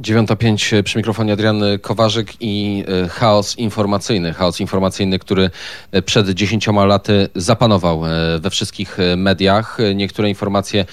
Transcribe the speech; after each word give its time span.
9.05 0.00 0.82
przy 0.82 0.98
mikrofonie 0.98 1.32
Adrian 1.32 1.62
Kowarzyk 1.82 2.32
i 2.40 2.84
e, 3.04 3.08
chaos 3.08 3.58
informacyjny. 3.58 4.32
Chaos 4.32 4.60
informacyjny, 4.60 5.18
który 5.18 5.50
e, 5.92 6.02
przed 6.02 6.30
dziesięcioma 6.30 6.84
laty 6.84 7.28
zapanował 7.34 8.06
e, 8.06 8.38
we 8.38 8.50
wszystkich 8.50 8.98
mediach. 9.16 9.78
Niektóre 9.94 10.28
informacje 10.28 10.84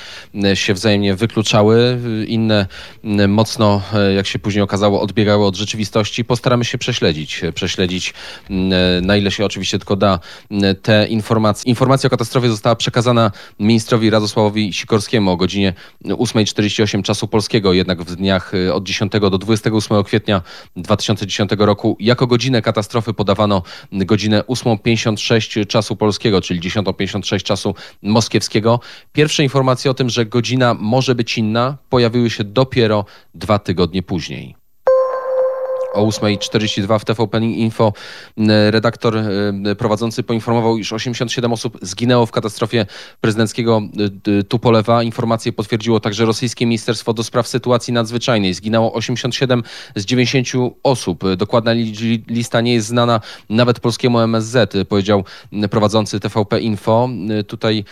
się 0.53 0.73
wzajemnie 0.73 1.15
wykluczały, 1.15 1.99
inne 2.27 2.67
mocno, 3.27 3.81
jak 4.15 4.27
się 4.27 4.39
później 4.39 4.63
okazało, 4.63 5.01
odbiegały 5.01 5.45
od 5.45 5.55
rzeczywistości. 5.55 6.25
Postaramy 6.25 6.65
się 6.65 6.77
prześledzić, 6.77 7.41
prześledzić 7.53 8.13
na 9.01 9.17
ile 9.17 9.31
się 9.31 9.45
oczywiście 9.45 9.79
tylko 9.79 9.95
da 9.95 10.19
te 10.81 11.07
informacje. 11.07 11.69
Informacja 11.69 12.07
o 12.07 12.09
katastrofie 12.09 12.49
została 12.49 12.75
przekazana 12.75 13.31
ministrowi 13.59 14.09
Radosławowi 14.09 14.73
Sikorskiemu 14.73 15.31
o 15.31 15.37
godzinie 15.37 15.73
8.48 16.05 17.01
czasu 17.01 17.27
polskiego, 17.27 17.73
jednak 17.73 18.03
w 18.03 18.15
dniach 18.15 18.51
od 18.73 18.83
10 18.83 18.96
10 18.97 19.11
do 19.11 19.37
28 19.37 20.03
kwietnia 20.03 20.41
2010 20.75 21.51
roku. 21.57 21.97
Jako 21.99 22.27
godzinę 22.27 22.61
katastrofy 22.61 23.13
podawano 23.13 23.63
godzinę 23.91 24.41
8.56 24.41 25.67
czasu 25.67 25.95
polskiego, 25.95 26.41
czyli 26.41 26.59
10.56 26.59 27.43
czasu 27.43 27.75
moskiewskiego. 28.01 28.79
Pierwsze 29.11 29.43
informacje 29.43 29.91
o 29.91 29.93
tym, 29.93 30.09
że 30.09 30.25
godzina 30.25 30.73
może 30.73 31.15
być 31.15 31.37
inna, 31.37 31.77
pojawiły 31.89 32.29
się 32.29 32.43
dopiero 32.43 33.05
dwa 33.33 33.59
tygodnie 33.59 34.03
później 34.03 34.66
o 35.93 36.07
8.42 36.07 36.99
w 36.99 37.05
TVP 37.05 37.39
Info 37.39 37.93
redaktor 38.69 39.23
prowadzący 39.77 40.23
poinformował, 40.23 40.77
iż 40.77 40.93
87 40.93 41.53
osób 41.53 41.77
zginęło 41.81 42.25
w 42.25 42.31
katastrofie 42.31 42.85
prezydenckiego 43.21 43.81
Tupolewa. 44.49 45.03
Informację 45.03 45.53
potwierdziło 45.53 45.99
także 45.99 46.25
rosyjskie 46.25 46.65
Ministerstwo 46.65 47.13
do 47.13 47.23
Spraw 47.23 47.47
Sytuacji 47.47 47.93
Nadzwyczajnej. 47.93 48.53
Zginęło 48.53 48.93
87 48.93 49.63
z 49.95 50.05
90 50.05 50.73
osób. 50.83 51.23
Dokładna 51.35 51.71
lista 52.27 52.61
nie 52.61 52.73
jest 52.73 52.87
znana 52.87 53.21
nawet 53.49 53.79
polskiemu 53.79 54.19
MSZ, 54.19 54.73
powiedział 54.89 55.23
prowadzący 55.69 56.19
TVP 56.19 56.59
Info. 56.59 57.09
Tutaj 57.47 57.83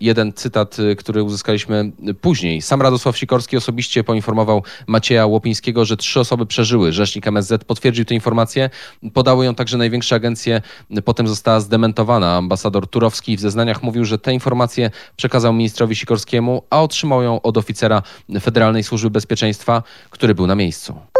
jeden 0.00 0.32
cytat, 0.32 0.76
który 0.98 1.22
uzyskaliśmy 1.22 1.92
później. 2.20 2.62
Sam 2.62 2.82
Radosław 2.82 3.18
Sikorski 3.18 3.56
osobiście 3.56 4.04
poinformował 4.04 4.62
Macieja 4.86 5.26
Łopińskiego, 5.26 5.84
że 5.84 5.96
trzy 5.96 6.20
osoby 6.20 6.46
przeżyły. 6.46 6.92
Rzecznik 6.92 7.17
MSZ 7.26 7.64
potwierdził 7.64 8.04
tę 8.04 8.14
informację. 8.14 8.70
Podały 9.14 9.44
ją 9.44 9.54
także 9.54 9.78
największe 9.78 10.16
agencje. 10.16 10.62
Potem 11.04 11.28
została 11.28 11.60
zdementowana. 11.60 12.36
Ambasador 12.36 12.86
Turowski 12.86 13.36
w 13.36 13.40
zeznaniach 13.40 13.82
mówił, 13.82 14.04
że 14.04 14.18
tę 14.18 14.32
informację 14.32 14.90
przekazał 15.16 15.52
ministrowi 15.52 15.96
Sikorskiemu, 15.96 16.62
a 16.70 16.82
otrzymał 16.82 17.22
ją 17.22 17.42
od 17.42 17.56
oficera 17.56 18.02
Federalnej 18.40 18.84
Służby 18.84 19.10
Bezpieczeństwa, 19.10 19.82
który 20.10 20.34
był 20.34 20.46
na 20.46 20.54
miejscu. 20.54 21.17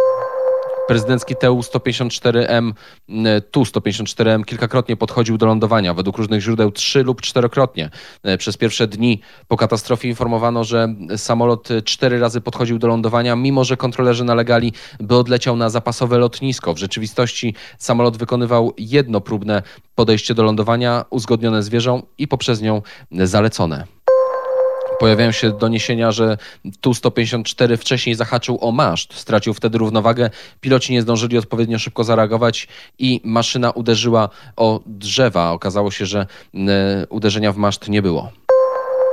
Prezydencki 0.88 1.36
TU-154M, 1.36 2.72
Tu-154M 3.50 4.44
kilkakrotnie 4.44 4.96
podchodził 4.96 5.38
do 5.38 5.46
lądowania. 5.46 5.94
Według 5.94 6.18
różnych 6.18 6.40
źródeł 6.40 6.72
trzy 6.72 7.02
lub 7.02 7.20
czterokrotnie. 7.20 7.90
E, 8.22 8.38
przez 8.38 8.56
pierwsze 8.56 8.86
dni 8.86 9.20
po 9.48 9.56
katastrofie 9.56 10.08
informowano, 10.08 10.64
że 10.64 10.94
samolot 11.16 11.68
cztery 11.84 12.20
razy 12.20 12.40
podchodził 12.40 12.78
do 12.78 12.88
lądowania, 12.88 13.36
mimo 13.36 13.64
że 13.64 13.76
kontrolerzy 13.76 14.24
nalegali, 14.24 14.72
by 15.00 15.16
odleciał 15.16 15.56
na 15.56 15.70
zapasowe 15.70 16.18
lotnisko. 16.18 16.74
W 16.74 16.78
rzeczywistości 16.78 17.54
samolot 17.78 18.16
wykonywał 18.16 18.72
jedno 18.78 19.20
próbne 19.20 19.62
podejście 19.94 20.34
do 20.34 20.42
lądowania, 20.42 21.04
uzgodnione 21.10 21.62
z 21.62 21.68
wieżą 21.68 22.02
i 22.18 22.28
poprzez 22.28 22.62
nią 22.62 22.82
zalecone. 23.10 23.97
Pojawiają 24.98 25.32
się 25.32 25.52
doniesienia, 25.52 26.12
że 26.12 26.36
Tu-154 26.80 27.76
wcześniej 27.76 28.14
zahaczył 28.14 28.58
o 28.60 28.72
maszt, 28.72 29.14
stracił 29.14 29.54
wtedy 29.54 29.78
równowagę. 29.78 30.30
Piloci 30.60 30.92
nie 30.92 31.02
zdążyli 31.02 31.38
odpowiednio 31.38 31.78
szybko 31.78 32.04
zareagować 32.04 32.68
i 32.98 33.20
maszyna 33.24 33.70
uderzyła 33.70 34.28
o 34.56 34.80
drzewa. 34.86 35.52
Okazało 35.52 35.90
się, 35.90 36.06
że 36.06 36.26
e, 36.54 37.06
uderzenia 37.08 37.52
w 37.52 37.56
maszt 37.56 37.88
nie 37.88 38.02
było. 38.02 38.32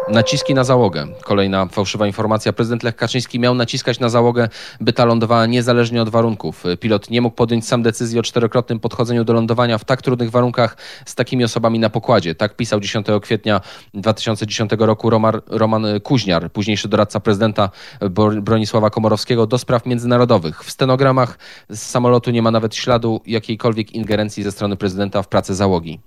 Naciski 0.09 0.53
na 0.53 0.63
załogę. 0.63 1.07
Kolejna 1.23 1.65
fałszywa 1.65 2.07
informacja. 2.07 2.53
Prezydent 2.53 2.83
Lech 2.83 2.95
Kaczyński 2.95 3.39
miał 3.39 3.55
naciskać 3.55 3.99
na 3.99 4.09
załogę, 4.09 4.49
by 4.81 4.93
ta 4.93 5.05
lądowała 5.05 5.45
niezależnie 5.45 6.01
od 6.01 6.09
warunków. 6.09 6.63
Pilot 6.79 7.09
nie 7.09 7.21
mógł 7.21 7.35
podjąć 7.35 7.67
sam 7.67 7.83
decyzji 7.83 8.19
o 8.19 8.23
czterokrotnym 8.23 8.79
podchodzeniu 8.79 9.23
do 9.23 9.33
lądowania 9.33 9.77
w 9.77 9.85
tak 9.85 10.01
trudnych 10.01 10.31
warunkach 10.31 10.77
z 11.05 11.15
takimi 11.15 11.43
osobami 11.43 11.79
na 11.79 11.89
pokładzie. 11.89 12.35
Tak 12.35 12.55
pisał 12.55 12.79
10 12.79 13.07
kwietnia 13.21 13.61
2010 13.93 14.71
roku 14.79 15.09
Roman, 15.09 15.41
Roman 15.47 15.85
Kuźniar, 16.03 16.51
późniejszy 16.51 16.87
doradca 16.87 17.19
prezydenta 17.19 17.69
Bronisława 18.41 18.89
Komorowskiego 18.89 19.47
do 19.47 19.57
spraw 19.57 19.85
międzynarodowych. 19.85 20.63
W 20.63 20.71
stenogramach 20.71 21.37
z 21.69 21.81
samolotu 21.81 22.31
nie 22.31 22.41
ma 22.41 22.51
nawet 22.51 22.75
śladu 22.75 23.21
jakiejkolwiek 23.25 23.91
ingerencji 23.91 24.43
ze 24.43 24.51
strony 24.51 24.75
prezydenta 24.75 25.21
w 25.21 25.27
pracę 25.27 25.55
załogi. 25.55 25.99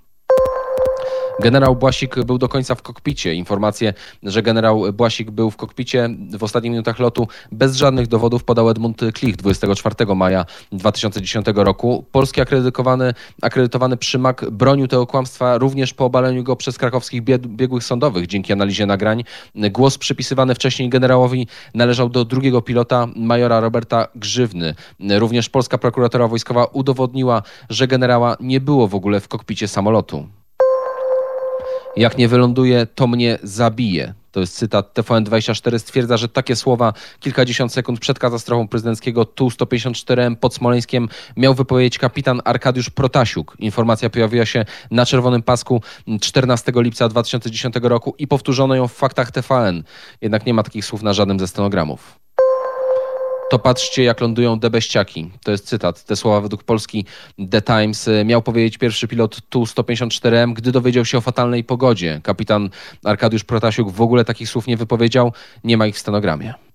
Generał 1.41 1.75
Błasik 1.75 2.23
był 2.23 2.37
do 2.37 2.49
końca 2.49 2.75
w 2.75 2.81
kokpicie. 2.81 3.33
Informacje, 3.33 3.93
że 4.23 4.41
generał 4.43 4.93
Błasik 4.93 5.31
był 5.31 5.51
w 5.51 5.57
kokpicie 5.57 6.09
w 6.37 6.43
ostatnich 6.43 6.71
minutach 6.71 6.99
lotu 6.99 7.27
bez 7.51 7.75
żadnych 7.75 8.07
dowodów 8.07 8.43
podał 8.43 8.69
Edmund 8.69 9.01
Klich 9.13 9.35
24 9.35 10.15
maja 10.15 10.45
2010 10.71 11.45
roku. 11.55 12.05
Polski 12.11 12.41
akredytowany, 12.41 13.13
akredytowany 13.41 13.97
przymak 13.97 14.49
bronił 14.49 14.87
tego 14.87 15.07
kłamstwa 15.07 15.57
również 15.57 15.93
po 15.93 16.05
obaleniu 16.05 16.43
go 16.43 16.55
przez 16.55 16.77
krakowskich 16.77 17.21
biegłych 17.47 17.83
sądowych 17.83 18.27
dzięki 18.27 18.53
analizie 18.53 18.85
nagrań. 18.85 19.23
Głos 19.55 19.97
przypisywany 19.97 20.55
wcześniej 20.55 20.89
generałowi 20.89 21.47
należał 21.73 22.09
do 22.09 22.25
drugiego 22.25 22.61
pilota, 22.61 23.07
majora 23.15 23.59
Roberta 23.59 24.07
Grzywny. 24.15 24.75
Również 25.09 25.49
polska 25.49 25.77
prokuratura 25.77 26.27
wojskowa 26.27 26.65
udowodniła, 26.65 27.41
że 27.69 27.87
generała 27.87 28.37
nie 28.39 28.59
było 28.61 28.87
w 28.87 28.95
ogóle 28.95 29.19
w 29.19 29.27
kokpicie 29.27 29.67
samolotu. 29.67 30.38
Jak 31.97 32.17
nie 32.17 32.27
wyląduje, 32.27 32.87
to 32.95 33.07
mnie 33.07 33.39
zabije. 33.43 34.13
To 34.31 34.39
jest 34.39 34.55
cytat. 34.55 34.93
TVN24 34.93 35.79
stwierdza, 35.79 36.17
że 36.17 36.29
takie 36.29 36.55
słowa 36.55 36.93
kilkadziesiąt 37.19 37.73
sekund 37.73 37.99
przed 37.99 38.19
katastrofą 38.19 38.67
prezydenckiego 38.67 39.25
Tu-154M 39.25 40.35
pod 40.35 40.55
Smoleńskiem 40.55 41.09
miał 41.37 41.53
wypowiedzieć 41.53 41.97
kapitan 41.97 42.41
Arkadiusz 42.45 42.89
Protasiuk. 42.89 43.55
Informacja 43.59 44.09
pojawiła 44.09 44.45
się 44.45 44.65
na 44.91 45.05
czerwonym 45.05 45.43
pasku 45.43 45.81
14 46.21 46.71
lipca 46.75 47.09
2010 47.09 47.75
roku 47.81 48.15
i 48.17 48.27
powtórzono 48.27 48.75
ją 48.75 48.87
w 48.87 48.93
faktach 48.93 49.31
TVN. 49.31 49.83
Jednak 50.21 50.45
nie 50.45 50.53
ma 50.53 50.63
takich 50.63 50.85
słów 50.85 51.03
na 51.03 51.13
żadnym 51.13 51.39
ze 51.39 51.47
stenogramów 51.47 52.19
to 53.49 53.59
patrzcie, 53.59 54.03
jak 54.03 54.21
lądują 54.21 54.59
debeściaki. 54.59 55.31
To 55.43 55.51
jest 55.51 55.67
cytat. 55.67 56.03
Te 56.03 56.15
słowa 56.15 56.41
według 56.41 56.63
Polski 56.63 57.05
The 57.51 57.61
Times 57.61 58.09
miał 58.25 58.41
powiedzieć 58.41 58.77
pierwszy 58.77 59.07
pilot 59.07 59.41
Tu-154M, 59.49 60.53
gdy 60.53 60.71
dowiedział 60.71 61.05
się 61.05 61.17
o 61.17 61.21
fatalnej 61.21 61.63
pogodzie. 61.63 62.21
Kapitan 62.23 62.69
Arkadiusz 63.03 63.43
Protasiuk 63.43 63.91
w 63.91 64.01
ogóle 64.01 64.25
takich 64.25 64.49
słów 64.49 64.67
nie 64.67 64.77
wypowiedział. 64.77 65.33
Nie 65.63 65.77
ma 65.77 65.87
ich 65.87 65.95
w 65.95 65.99
stenogramie. 65.99 66.68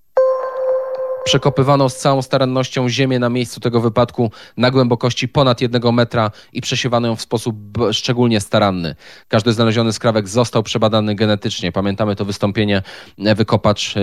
Przekopywano 1.24 1.88
z 1.88 1.96
całą 1.96 2.22
starannością 2.22 2.88
ziemię 2.88 3.18
na 3.18 3.28
miejscu 3.28 3.60
tego 3.60 3.80
wypadku 3.80 4.30
na 4.56 4.70
głębokości 4.70 5.28
ponad 5.28 5.60
jednego 5.60 5.92
metra 5.92 6.30
i 6.52 6.60
przesiewano 6.60 7.08
ją 7.08 7.16
w 7.16 7.20
sposób 7.20 7.56
szczególnie 7.92 8.40
staranny. 8.40 8.94
Każdy 9.28 9.52
znaleziony 9.52 9.92
skrawek 9.92 10.28
został 10.28 10.62
przebadany 10.62 11.14
genetycznie. 11.14 11.72
Pamiętamy 11.72 12.16
to 12.16 12.24
wystąpienie 12.24 12.82
Ewy 13.18 13.44
Kopacz, 13.44 13.94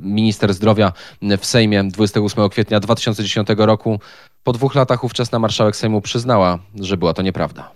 minister 0.00 0.54
zdrowia 0.54 0.92
w 1.38 1.46
Sejmie 1.46 1.84
28 1.84 2.48
kwietnia 2.48 2.80
2010 2.80 3.48
roku. 3.56 4.00
Po 4.42 4.52
dwóch 4.52 4.74
latach 4.74 5.04
ówczesna 5.04 5.38
marszałek 5.38 5.76
Sejmu 5.76 6.00
przyznała, 6.00 6.58
że 6.80 6.96
była 6.96 7.14
to 7.14 7.22
nieprawda. 7.22 7.70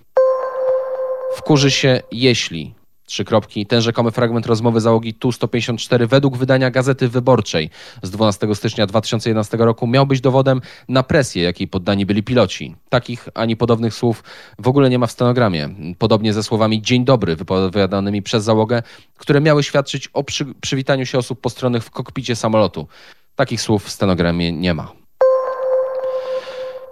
Wkurzy 1.36 1.70
się, 1.70 2.00
jeśli 2.12 2.77
Trzy 3.08 3.24
kropki. 3.24 3.66
Ten 3.66 3.80
rzekomy 3.80 4.10
fragment 4.10 4.46
rozmowy 4.46 4.80
załogi 4.80 5.14
Tu-154 5.14 6.06
według 6.06 6.36
wydania 6.36 6.70
Gazety 6.70 7.08
Wyborczej 7.08 7.70
z 8.02 8.10
12 8.10 8.54
stycznia 8.54 8.86
2011 8.86 9.56
roku 9.56 9.86
miał 9.86 10.06
być 10.06 10.20
dowodem 10.20 10.60
na 10.88 11.02
presję, 11.02 11.42
jakiej 11.42 11.68
poddani 11.68 12.06
byli 12.06 12.22
piloci. 12.22 12.74
Takich 12.88 13.28
ani 13.34 13.56
podobnych 13.56 13.94
słów 13.94 14.24
w 14.58 14.68
ogóle 14.68 14.90
nie 14.90 14.98
ma 14.98 15.06
w 15.06 15.12
stenogramie. 15.12 15.68
Podobnie 15.98 16.32
ze 16.32 16.42
słowami 16.42 16.82
dzień 16.82 17.04
dobry 17.04 17.36
wypowiadanymi 17.36 18.22
przez 18.22 18.44
załogę, 18.44 18.82
które 19.16 19.40
miały 19.40 19.62
świadczyć 19.62 20.08
o 20.08 20.24
przy, 20.24 20.44
przywitaniu 20.60 21.06
się 21.06 21.18
osób 21.18 21.40
postronnych 21.40 21.84
w 21.84 21.90
kokpicie 21.90 22.36
samolotu. 22.36 22.88
Takich 23.36 23.60
słów 23.60 23.84
w 23.84 23.90
stenogramie 23.90 24.52
nie 24.52 24.74
ma. 24.74 24.97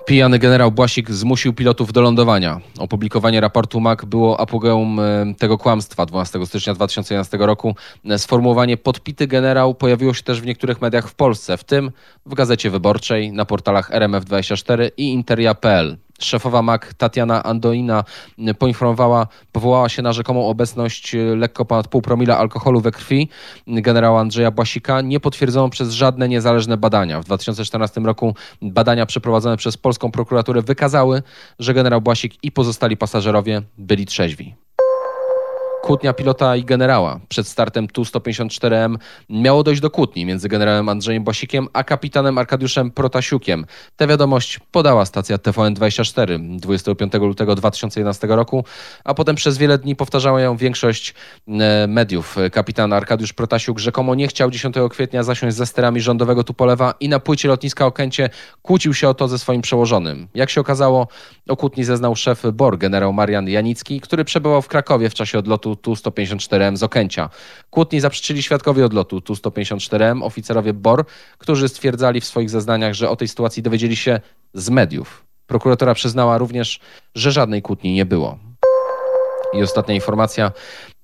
Pijany 0.07 0.39
generał 0.39 0.73
Błasik 0.73 1.11
zmusił 1.11 1.53
pilotów 1.53 1.93
do 1.93 2.01
lądowania. 2.01 2.61
Opublikowanie 2.79 3.41
raportu 3.41 3.81
MAC 3.81 4.05
było 4.05 4.41
apogeum 4.41 5.01
e, 5.01 5.35
tego 5.39 5.59
kłamstwa 5.59 6.07
12 6.07 6.47
stycznia 6.47 6.75
2011 6.75 7.37
roku. 7.41 7.77
Sformułowanie 8.17 8.77
podpity 8.77 9.27
generał 9.27 9.75
pojawiło 9.75 10.15
się 10.15 10.23
też 10.23 10.41
w 10.41 10.47
niektórych 10.47 10.81
mediach 10.81 11.09
w 11.09 11.15
Polsce, 11.15 11.57
w 11.57 11.65
tym 11.65 11.91
w 12.27 12.35
Gazecie 12.35 12.71
Wyborczej, 12.71 13.33
na 13.33 13.45
portalach 13.45 13.91
RMF24 13.91 14.91
i 14.97 15.13
Interia.pl. 15.13 15.97
Szefowa 16.21 16.63
MAK 16.63 16.95
Tatiana 16.95 17.43
Andoina 17.43 18.05
poinformowała, 18.59 19.27
powołała 19.53 19.89
się 19.89 20.03
na 20.03 20.13
rzekomą 20.13 20.49
obecność 20.49 21.17
lekko 21.37 21.65
ponad 21.65 21.89
pół 21.89 22.03
promila 22.03 22.39
alkoholu 22.39 22.81
we 22.81 22.91
krwi 22.91 23.29
generała 23.67 24.21
Andrzeja 24.21 24.51
Błasika. 24.51 25.01
Nie 25.01 25.21
potwierdzono 25.21 25.69
przez 25.69 25.93
żadne 25.93 26.29
niezależne 26.29 26.77
badania. 26.77 27.21
W 27.21 27.25
2014 27.25 28.01
roku 28.01 28.35
badania 28.63 29.07
przeprowadzone 29.07 29.57
przez 29.57 29.77
polską 29.77 30.11
prokuraturę 30.11 30.63
wykazały, 30.63 31.23
że 31.59 31.75
generał 31.75 32.01
Błasik 32.01 32.45
i 32.45 32.53
pozostali 32.53 32.97
pasażerowie 32.97 33.63
byli 33.79 34.07
trzeźwi. 34.07 34.66
Kłótnia 35.87 36.13
pilota 36.13 36.57
i 36.57 36.65
generała. 36.65 37.21
Przed 37.29 37.49
startem 37.49 37.89
Tu-154M 37.89 38.97
miało 39.31 39.63
dojść 39.63 39.81
do 39.81 39.91
kłótni 39.91 40.27
między 40.27 40.49
generałem 40.49 40.89
Andrzejem 40.89 41.25
Bosikiem 41.25 41.69
a 41.73 41.85
kapitanem 41.85 42.39
Arkadiuszem 42.39 42.91
Protasiukiem. 42.91 43.67
Tę 43.97 44.07
wiadomość 44.07 44.59
podała 44.73 45.05
stacja 45.05 45.37
TVN24 45.37 46.57
25 46.57 47.15
lutego 47.15 47.55
2011 47.55 48.27
roku, 48.27 48.65
a 49.05 49.15
potem 49.15 49.37
przez 49.37 49.59
wiele 49.59 49.79
dni 49.79 49.97
powtarzała 49.97 50.41
ją 50.41 50.57
większość 50.57 51.15
e, 51.49 51.87
mediów. 51.87 52.37
Kapitan 52.53 52.93
Arkadiusz 52.93 53.33
Protasiuk 53.33 53.79
rzekomo 53.79 54.15
nie 54.15 54.29
chciał 54.29 54.51
10 54.51 54.77
kwietnia 54.91 55.23
zasiąść 55.23 55.57
ze 55.57 55.67
sterami 55.67 56.01
rządowego 56.01 56.45
Tupolewa 56.45 56.95
i 57.01 57.09
na 57.09 57.21
płycie 57.21 57.49
lotniska 57.49 57.87
Okęcie 57.87 58.31
kłócił 58.63 58.95
się 58.95 59.09
o 59.09 59.15
to 59.15 59.29
ze 59.29 59.39
swoim 59.39 59.63
przełożonym. 59.63 60.29
Jak 60.35 60.51
się 60.51 60.61
okazało, 60.61 61.09
o 61.49 61.57
kłótni 61.57 61.85
zeznał 61.85 62.17
szef 62.17 62.43
BOR, 62.53 62.79
generał 62.79 63.13
Marian 63.13 63.49
Janicki, 63.49 64.01
który 64.01 64.25
przebywał 64.25 64.63
w 64.63 64.69
Krakowie 64.69 65.11
w 65.11 65.15
czasie 65.15 65.39
odlotu 65.39 65.76
Tu-154M 65.77 66.77
z 66.77 66.83
Okęcia. 66.83 67.31
Kłótni 67.71 68.01
zaprzeczyli 68.01 68.43
świadkowie 68.43 68.85
odlotu 68.85 69.21
Tu-154M, 69.21 70.25
oficerowie 70.25 70.73
BOR, 70.73 71.05
którzy 71.39 71.69
stwierdzali 71.69 72.21
w 72.21 72.25
swoich 72.25 72.51
zeznaniach, 72.51 72.95
że 72.95 73.11
o 73.11 73.17
tej 73.17 73.29
sytuacji 73.29 73.63
dowiedzieli 73.63 73.97
się 73.97 74.21
z 74.55 74.71
mediów. 74.71 75.27
Prokuratora 75.47 75.95
przyznała 75.95 76.39
również, 76.39 76.81
że 77.15 77.33
żadnej 77.33 77.63
kłótni 77.63 77.93
nie 77.93 78.07
było. 78.07 78.39
I 79.53 79.63
ostatnia 79.63 79.95
informacja. 79.95 80.53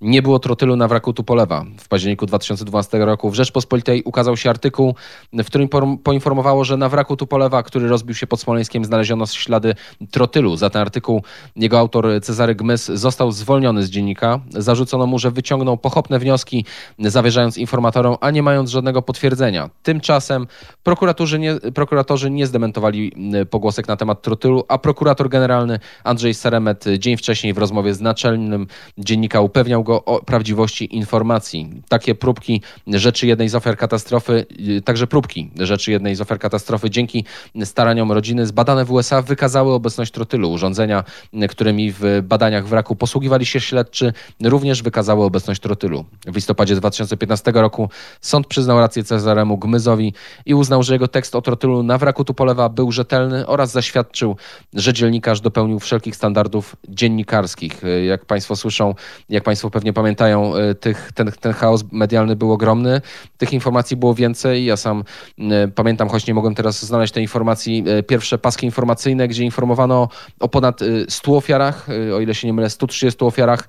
Nie 0.03 0.23
było 0.23 0.39
trotylu 0.39 0.77
na 0.77 0.89
wraku 0.89 1.13
Tupolewa. 1.13 1.65
W 1.79 1.89
październiku 1.89 2.27
2012 2.27 2.99
roku 2.99 3.31
w 3.31 3.35
Rzeczpospolitej 3.35 4.03
ukazał 4.03 4.37
się 4.37 4.51
artykuł, 4.51 4.95
w 5.33 5.47
którym 5.47 5.69
poinformowało, 6.03 6.65
że 6.65 6.77
na 6.77 6.89
wraku 6.89 7.17
Tupolewa, 7.17 7.63
który 7.63 7.89
rozbił 7.89 8.15
się 8.15 8.27
pod 8.27 8.41
Smoleńskiem, 8.41 8.85
znaleziono 8.85 9.27
ślady 9.27 9.75
trotylu. 10.11 10.57
Za 10.57 10.71
ten 10.71 10.83
artykuł 10.83 11.23
jego 11.57 11.79
autor 11.79 12.07
Cezary 12.23 12.55
Gmys 12.55 12.87
został 12.87 13.33
zwolniony 13.33 13.83
z 13.83 13.91
dziennika. 13.91 14.41
Zarzucono 14.49 15.07
mu, 15.07 15.19
że 15.19 15.31
wyciągnął 15.31 15.77
pochopne 15.77 16.19
wnioski, 16.19 16.65
zawierzając 16.99 17.59
informatorom, 17.59 18.17
a 18.21 18.31
nie 18.31 18.43
mając 18.43 18.71
żadnego 18.71 19.03
potwierdzenia. 19.03 19.71
Tymczasem 19.83 20.47
prokuratorzy 20.83 21.39
nie, 21.39 21.55
prokuratorzy 21.75 22.31
nie 22.31 22.47
zdementowali 22.47 23.13
pogłosek 23.51 23.89
na 23.89 23.97
temat 23.97 24.23
trotylu, 24.23 24.65
a 24.69 24.79
prokurator 24.79 25.29
generalny 25.29 25.79
Andrzej 26.05 26.35
Saremet 26.35 26.85
dzień 26.99 27.17
wcześniej 27.17 27.55
w 27.55 27.59
rozmowie 27.59 27.95
z 27.95 28.01
naczelnym 28.01 28.67
dziennika 28.99 29.41
upewniał 29.41 29.85
go, 29.85 29.92
o 29.95 30.25
prawdziwości 30.25 30.97
informacji. 30.97 31.83
Takie 31.89 32.15
próbki 32.15 32.63
rzeczy 32.87 33.27
jednej 33.27 33.49
z 33.49 33.55
ofiar 33.55 33.77
katastrofy, 33.77 34.47
y, 34.69 34.83
także 34.83 35.07
próbki 35.07 35.51
rzeczy 35.57 35.91
jednej 35.91 36.15
z 36.15 36.21
ofiar 36.21 36.39
katastrofy 36.39 36.91
dzięki 36.91 37.25
staraniom 37.65 38.13
rodziny 38.13 38.47
zbadane 38.47 38.85
w 38.85 38.93
USA 38.93 39.23
wykazały 39.23 39.73
obecność 39.73 40.13
trotylu. 40.13 40.51
Urządzenia, 40.51 41.05
którymi 41.49 41.93
w 41.93 42.23
badaniach 42.23 42.67
wraku 42.67 42.97
posługiwali 42.97 43.47
się 43.47 43.61
śledczy, 43.61 44.13
również 44.45 44.83
wykazały 44.83 45.25
obecność 45.25 45.61
trotylu. 45.61 46.05
W 46.27 46.35
listopadzie 46.35 46.77
2015 46.77 47.53
roku 47.53 47.89
sąd 48.21 48.47
przyznał 48.47 48.79
rację 48.79 49.05
Cezaremu 49.05 49.59
Gmyzowi 49.59 50.15
i 50.47 50.55
uznał, 50.55 50.83
że 50.83 50.93
jego 50.93 51.09
tekst 51.09 51.37
o 51.37 51.43
trotylu 51.43 51.83
na 51.83 51.99
wraku 51.99 52.25
Tupolewa 52.25 52.69
był 52.69 52.93
rzetelny 52.93 53.47
oraz 53.47 53.73
zaświadczył, 53.73 54.37
że 54.75 54.93
dziennikarz 54.93 55.41
dopełnił 55.41 55.79
wszelkich 55.79 56.17
standardów 56.17 56.77
dziennikarskich. 56.89 57.83
Jak 58.07 58.25
Państwo 58.25 58.57
słyszą, 58.57 58.95
jak 59.29 59.45
Państwo 59.45 59.71
pewnie 59.71 59.82
pewnie 59.83 59.93
pamiętają, 59.93 60.57
e, 60.57 60.75
tych, 60.75 61.13
ten, 61.15 61.33
ten 61.41 61.53
chaos 61.53 61.85
medialny 61.93 62.37
był 62.37 62.53
ogromny, 62.53 63.01
tych 63.39 63.53
informacji 63.53 63.97
było 63.97 64.15
więcej. 64.15 64.65
Ja 64.65 64.77
sam 64.77 65.05
e, 65.39 65.69
pamiętam, 65.69 66.09
choć 66.09 66.27
nie 66.27 66.35
mogłem 66.35 66.55
teraz 66.55 66.85
znaleźć 66.85 67.13
tej 67.13 67.23
informacji, 67.23 67.85
e, 67.87 68.03
pierwsze 68.03 68.39
paski 68.39 68.67
informacyjne, 68.67 69.29
gdzie 69.29 69.45
informowano 69.45 70.09
o 70.41 70.49
ponad 70.49 70.81
100 71.09 71.37
ofiarach, 71.37 71.87
o 72.17 72.21
ile 72.21 72.35
się 72.35 72.47
nie 72.47 72.53
mylę, 72.53 72.71
130 72.71 73.25
ofiarach. 73.25 73.69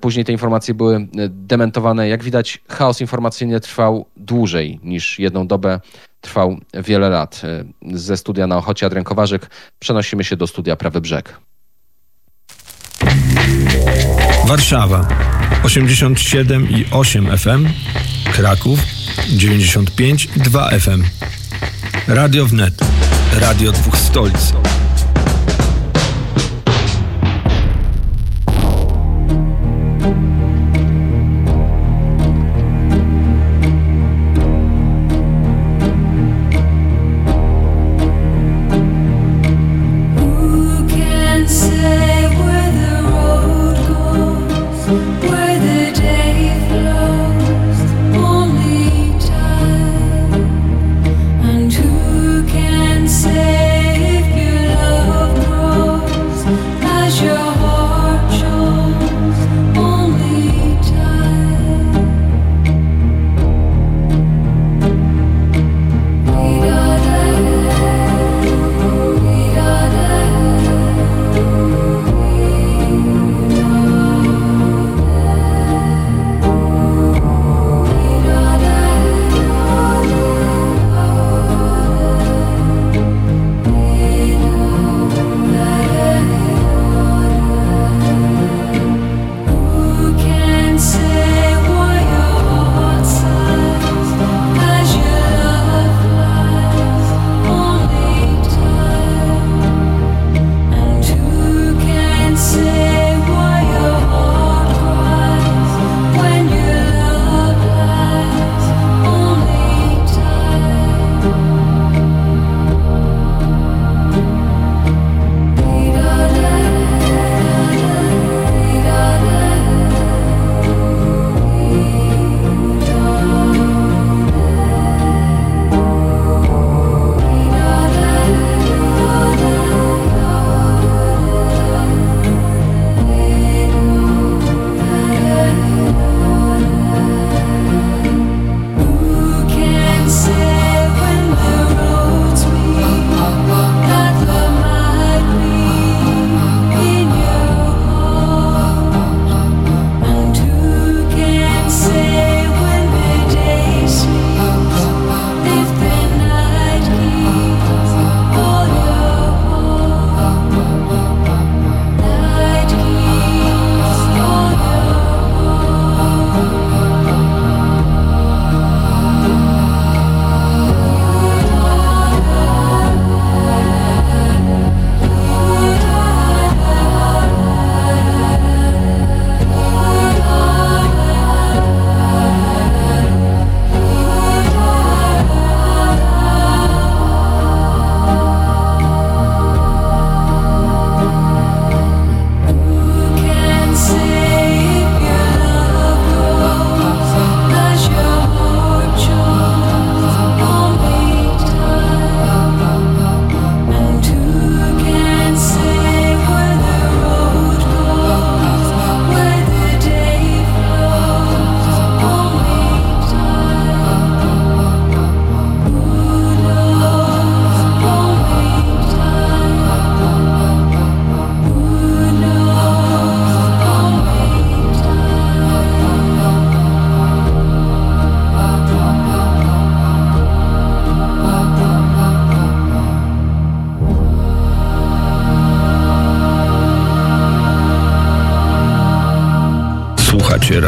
Później 0.00 0.24
te 0.24 0.32
informacje 0.32 0.74
były 0.74 1.08
dementowane. 1.28 2.08
Jak 2.08 2.24
widać, 2.24 2.62
chaos 2.68 3.00
informacyjny 3.00 3.60
trwał 3.60 4.06
dłużej 4.16 4.80
niż 4.82 5.18
jedną 5.18 5.46
dobę 5.46 5.80
trwał 6.20 6.56
wiele 6.74 7.10
lat. 7.10 7.42
Ze 7.92 8.16
studia 8.16 8.46
na 8.46 8.56
Ochocie 8.56 8.86
Adrian 8.86 9.04
przenosimy 9.78 10.24
się 10.24 10.36
do 10.36 10.46
studia 10.46 10.76
Prawy 10.76 11.00
Brzeg. 11.00 11.40
Warszawa 14.46 15.08
87 15.64 16.70
i 16.70 16.86
8 16.90 17.38
FM, 17.38 17.66
Kraków 18.32 18.80
95 19.28 20.28
i 20.36 20.40
2 20.40 20.70
FM. 20.70 21.02
Radio 22.08 22.46
Wnet, 22.46 22.74
radio 23.40 23.72
dwóch 23.72 23.98
stolic. 23.98 24.52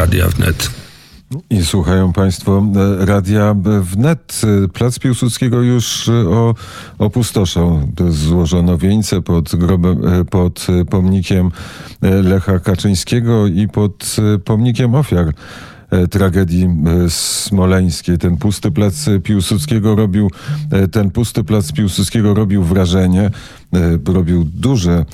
Radia 0.08 0.28
Wnet. 0.28 0.70
I 1.50 1.64
słuchają 1.64 2.12
Państwo 2.12 2.62
e, 3.00 3.06
Radia 3.06 3.54
Wnet. 3.80 4.40
E, 4.64 4.68
Plac 4.68 4.98
Piłsudskiego 4.98 5.62
już 5.62 6.08
e, 6.08 6.12
opustoszał. 6.98 7.80
Złożono 8.08 8.78
wieńce 8.78 9.22
pod, 9.22 9.56
grobem, 9.56 10.00
pod 10.30 10.66
pomnikiem 10.90 11.50
Lecha 12.02 12.58
Kaczyńskiego 12.58 13.46
i 13.46 13.68
pod 13.68 14.16
pomnikiem 14.44 14.94
ofiar 14.94 15.32
tragedii 16.10 16.68
smoleńskiej. 17.08 18.18
Ten 18.18 18.36
pusty 18.36 18.70
plac 18.70 19.06
Piłsudskiego 19.22 19.96
robił, 19.96 20.30
ten 20.92 21.10
pusty 21.10 21.44
plac 21.44 21.72
Piłsudskiego 21.72 22.34
robił 22.34 22.62
wrażenie, 22.62 23.30
robił 24.04 24.44
duże 24.54 24.92
E, 25.00 25.04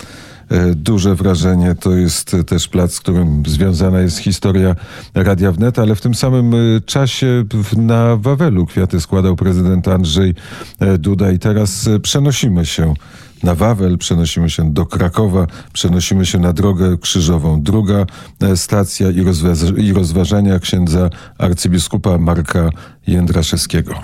duże 0.75 1.15
wrażenie. 1.15 1.75
To 1.75 1.93
jest 1.93 2.37
też 2.47 2.69
plac, 2.69 2.93
z 2.93 3.01
którym 3.01 3.43
związana 3.47 4.01
jest 4.01 4.19
historia 4.19 4.77
Radia 5.15 5.53
Wnet, 5.53 5.79
ale 5.79 5.95
w 5.95 6.01
tym 6.01 6.15
samym 6.15 6.55
e, 6.55 6.81
czasie 6.87 7.45
na 7.77 8.17
Wawelu 8.17 8.67
kwiaty 8.67 9.01
składał 9.01 9.37
prezydent 9.37 9.89
Andrzej 9.89 10.35
e, 10.81 10.99
Duda 10.99 11.31
i 11.31 11.39
teraz 11.39 11.89
przenosimy 12.03 12.67
się 12.67 12.95
na 13.43 13.55
Wawel, 13.55 13.99
przenosimy 13.99 14.51
się 14.51 14.73
do 14.73 14.87
Krakowa, 14.87 15.47
przenosimy 15.73 16.27
się 16.27 16.39
na 16.39 16.53
drogę 16.53 16.97
krzyżową. 17.01 17.63
Druga 17.63 18.07
stacja 18.55 19.11
i, 19.11 19.23
rozważ 19.23 19.59
i 19.77 19.93
rozważania 19.93 20.59
księdza 20.59 21.11
arcybiskupa 21.39 22.19
Marka 22.19 22.71
Jędraszewskiego. 23.07 23.95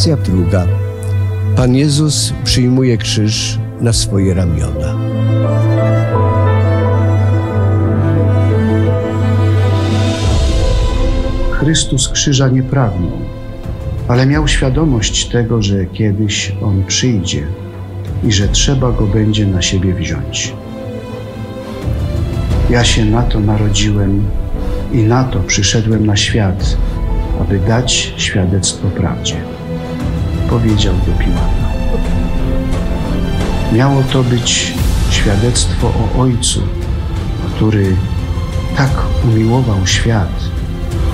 Stacja 0.00 0.16
druga. 0.16 0.66
Pan 1.56 1.74
Jezus 1.74 2.32
przyjmuje 2.44 2.96
krzyż 2.96 3.58
na 3.80 3.92
swoje 3.92 4.34
ramiona. 4.34 4.96
Chrystus 11.50 12.08
krzyża 12.08 12.48
nie 12.48 12.62
pragnął, 12.62 13.18
ale 14.08 14.26
miał 14.26 14.48
świadomość 14.48 15.28
tego, 15.28 15.62
że 15.62 15.86
kiedyś 15.86 16.52
On 16.62 16.84
przyjdzie 16.84 17.46
i 18.24 18.32
że 18.32 18.48
trzeba 18.48 18.92
Go 18.92 19.06
będzie 19.06 19.46
na 19.46 19.62
siebie 19.62 19.94
wziąć. 19.94 20.54
Ja 22.70 22.84
się 22.84 23.04
na 23.04 23.22
to 23.22 23.40
narodziłem 23.40 24.24
i 24.92 24.96
na 24.96 25.24
to 25.24 25.40
przyszedłem 25.40 26.06
na 26.06 26.16
świat, 26.16 26.76
aby 27.40 27.58
dać 27.58 28.14
świadectwo 28.16 28.88
prawdzie 28.88 29.59
powiedział 30.50 30.94
do 31.06 31.12
Piłata. 31.12 31.70
Miało 33.72 34.02
to 34.02 34.22
być 34.22 34.74
świadectwo 35.10 35.88
o 35.88 36.20
Ojcu, 36.20 36.60
który 37.54 37.96
tak 38.76 38.90
umiłował 39.24 39.86
świat, 39.86 40.32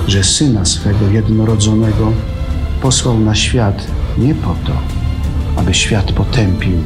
że 0.07 0.23
Syna 0.23 0.65
swego 0.65 1.07
jednorodzonego 1.07 2.11
posłał 2.81 3.19
na 3.19 3.35
świat 3.35 3.87
nie 4.17 4.35
po 4.35 4.55
to, 4.65 4.73
aby 5.55 5.73
świat 5.73 6.11
potępił, 6.11 6.77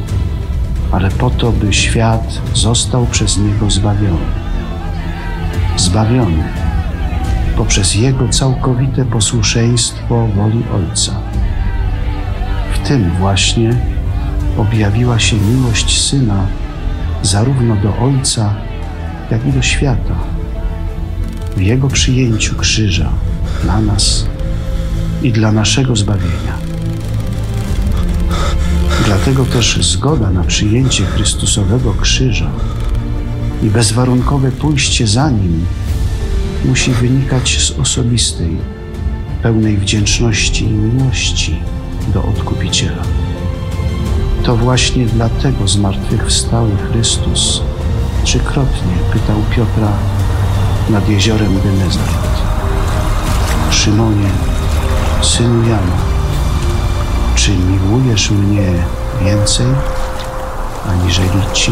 ale 0.92 1.12
po 1.12 1.30
to, 1.30 1.52
by 1.52 1.74
świat 1.74 2.42
został 2.54 3.06
przez 3.06 3.38
Niego 3.38 3.70
zbawiony. 3.70 4.26
Zbawiony 5.78 6.44
poprzez 7.58 7.96
Jego 7.96 8.30
całkowite 8.30 9.06
posłuszeństwo 9.06 10.28
woli 10.28 10.64
Ojca 10.74 11.31
tym 12.84 13.12
właśnie 13.20 13.76
objawiła 14.58 15.20
się 15.20 15.36
miłość 15.36 16.02
Syna 16.02 16.48
zarówno 17.24 17.76
do 17.76 17.98
Ojca, 17.98 18.56
jak 19.32 19.48
i 19.48 19.52
do 19.52 19.62
świata. 19.62 20.16
W 21.58 21.62
Jego 21.62 21.88
przyjęciu 21.88 22.56
krzyża 22.56 23.10
dla 23.64 23.82
nas 23.82 24.26
i 25.24 25.32
dla 25.32 25.52
naszego 25.52 25.96
zbawienia. 25.96 26.58
Dlatego 29.06 29.46
też 29.46 29.80
zgoda 29.82 30.30
na 30.30 30.44
przyjęcie 30.44 31.06
Chrystusowego 31.06 31.94
krzyża 31.94 32.52
i 33.64 33.70
bezwarunkowe 33.70 34.52
pójście 34.52 35.08
za 35.08 35.30
Nim 35.30 35.66
musi 36.66 36.92
wynikać 36.92 37.60
z 37.60 37.80
osobistej, 37.80 38.58
pełnej 39.44 39.78
wdzięczności 39.78 40.66
i 40.66 40.70
miłości 40.70 41.60
do 42.14 42.24
Odkupiciela. 42.24 43.04
To 44.44 44.56
właśnie 44.56 45.06
dlatego 45.06 45.68
zmartwychwstały 45.68 46.70
Chrystus 46.78 47.62
trzykrotnie 48.24 48.94
pytał 49.14 49.38
Piotra 49.50 49.92
nad 50.90 51.10
jeziorem 51.10 51.62
Genezaret. 51.64 52.42
Szymonie, 53.72 54.30
synu 55.22 55.70
Jana, 55.70 55.98
czy 57.36 57.52
miłujesz 57.52 58.32
mnie 58.32 58.68
więcej 59.22 59.68
aniżeli 60.90 61.40
ci? 61.54 61.72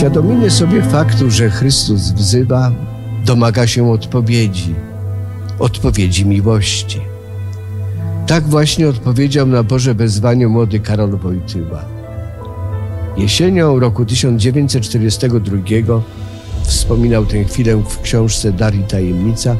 Uświadomimy 0.00 0.50
sobie 0.50 0.82
faktu, 0.82 1.30
że 1.30 1.50
Chrystus 1.50 2.00
wzywa, 2.00 2.72
domaga 3.26 3.66
się 3.66 3.90
odpowiedzi, 3.90 4.74
odpowiedzi 5.58 6.26
miłości. 6.26 7.00
Tak 8.26 8.44
właśnie 8.44 8.88
odpowiedział 8.88 9.46
na 9.46 9.62
Boże 9.62 9.94
wezwanie 9.94 10.48
młody 10.48 10.80
Karol 10.80 11.10
Wojtyła. 11.10 11.84
Jesienią 13.16 13.80
roku 13.80 14.04
1942 14.04 16.02
wspominał 16.62 17.26
tę 17.26 17.44
chwilę 17.44 17.76
w 17.76 18.00
książce 18.00 18.52
Dar 18.52 18.74
i 18.74 18.82
Tajemnica, 18.82 19.56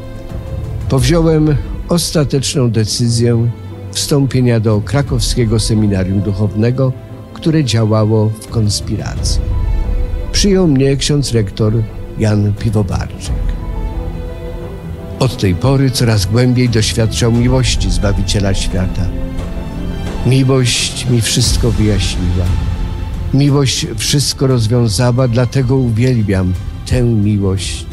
powziąłem 0.88 1.56
ostateczną 1.88 2.70
decyzję 2.70 3.50
wstąpienia 3.92 4.60
do 4.60 4.80
krakowskiego 4.80 5.60
seminarium 5.60 6.20
duchownego, 6.20 6.92
które 7.34 7.64
działało 7.64 8.28
w 8.28 8.46
konspiracji 8.46 9.59
przyjął 10.32 10.68
mnie 10.68 10.96
ksiądz 10.96 11.32
rektor 11.32 11.72
Jan 12.18 12.52
Piwobarczyk. 12.52 13.34
Od 15.18 15.36
tej 15.36 15.54
pory 15.54 15.90
coraz 15.90 16.26
głębiej 16.26 16.68
doświadczał 16.68 17.32
miłości 17.32 17.90
Zbawiciela 17.90 18.54
świata. 18.54 19.06
Miłość 20.26 21.06
mi 21.10 21.20
wszystko 21.20 21.70
wyjaśniła. 21.70 22.44
Miłość 23.34 23.86
wszystko 23.96 24.46
rozwiązała, 24.46 25.28
dlatego 25.28 25.76
uwielbiam 25.76 26.52
tę 26.86 27.02
miłość. 27.02 27.86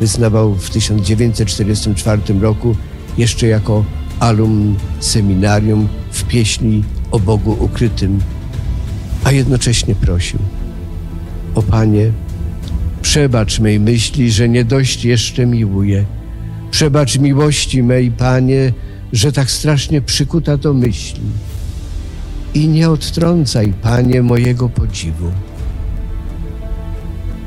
Wyznawał 0.00 0.54
w 0.54 0.70
1944 0.70 2.22
roku 2.40 2.76
jeszcze 3.18 3.46
jako 3.46 3.84
alum 4.20 4.76
seminarium 5.00 5.88
w 6.10 6.24
pieśni 6.24 6.84
o 7.10 7.18
Bogu 7.18 7.56
ukrytym, 7.60 8.20
a 9.24 9.32
jednocześnie 9.32 9.94
prosił– 9.94 10.38
o 11.54 11.62
Panie, 11.62 12.12
przebacz 13.02 13.60
mej 13.60 13.80
myśli, 13.80 14.30
że 14.30 14.48
nie 14.48 14.64
dość 14.64 15.04
jeszcze 15.04 15.46
miłuję. 15.46 16.04
Przebacz 16.70 17.18
miłości 17.18 17.82
mej, 17.82 18.10
Panie, 18.10 18.72
że 19.12 19.32
tak 19.32 19.50
strasznie 19.50 20.02
przykuta 20.02 20.56
do 20.56 20.74
myśli. 20.74 21.22
I 22.54 22.68
nie 22.68 22.90
odtrącaj, 22.90 23.72
Panie, 23.82 24.22
mojego 24.22 24.68
podziwu. 24.68 25.30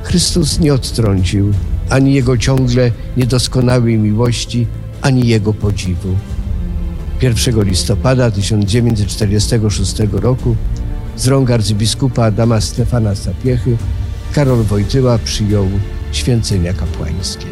Chrystus 0.03 0.59
nie 0.59 0.73
odtrącił 0.73 1.53
ani 1.89 2.13
Jego 2.13 2.37
ciągle 2.37 2.91
niedoskonałej 3.17 3.97
miłości, 3.97 4.67
ani 5.01 5.27
Jego 5.27 5.53
podziwu. 5.53 6.15
1 7.21 7.63
listopada 7.63 8.31
1946 8.31 9.95
roku 10.11 10.55
z 11.17 11.27
rąk 11.27 11.51
arcybiskupa 11.51 12.25
Adama 12.25 12.61
Stefana 12.61 13.15
Sapiechy 13.15 13.77
Karol 14.35 14.63
Wojtyła 14.63 15.17
przyjął 15.17 15.67
święcenia 16.11 16.73
kapłańskie. 16.73 17.45